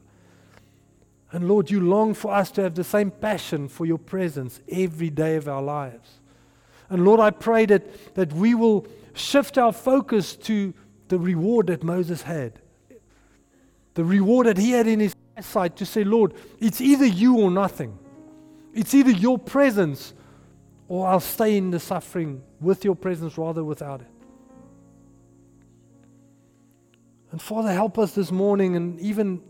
[1.33, 5.11] And Lord, you long for us to have the same passion for your presence every
[5.11, 6.20] day of our lives.
[6.89, 10.72] And Lord, I pray that, that we will shift our focus to
[11.09, 12.61] the reward that Moses had
[13.99, 17.51] the reward that he had in his sight to say, Lord, it's either you or
[17.51, 17.99] nothing.
[18.72, 20.14] It's either your presence
[20.89, 24.09] or I'll stay in the suffering with your presence rather without it.
[27.30, 29.43] And Father, help us this morning and even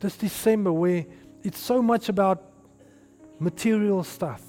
[0.00, 1.04] this December where
[1.42, 2.42] it's so much about
[3.38, 4.42] material stuff.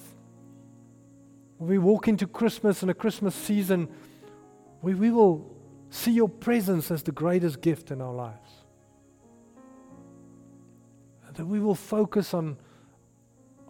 [1.60, 3.88] We walk into Christmas and a Christmas season
[4.80, 5.56] where we will
[5.90, 8.52] see your presence as the greatest gift in our lives.
[11.34, 12.58] That we will focus on,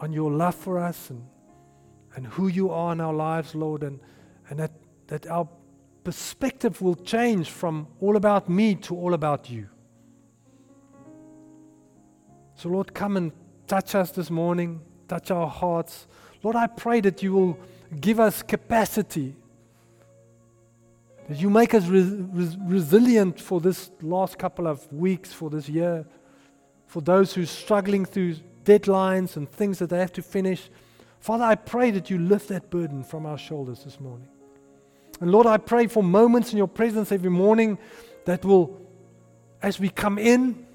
[0.01, 1.25] on your love for us and,
[2.15, 3.99] and who you are in our lives, Lord, and,
[4.49, 4.71] and that,
[5.07, 5.47] that our
[6.03, 9.69] perspective will change from all about me to all about you.
[12.55, 13.31] So, Lord, come and
[13.67, 16.07] touch us this morning, touch our hearts.
[16.43, 17.59] Lord, I pray that you will
[17.99, 19.35] give us capacity
[21.31, 25.69] that you make us res- res- resilient for this last couple of weeks, for this
[25.69, 26.05] year,
[26.87, 30.69] for those who are struggling through deadlines and things that they have to finish.
[31.19, 34.27] Father, I pray that you lift that burden from our shoulders this morning.
[35.19, 37.77] And Lord, I pray for moments in your presence every morning
[38.25, 38.81] that will,
[39.61, 40.65] as we come in,